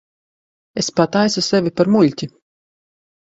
[0.83, 2.31] Es pataisu sevi par muļķi.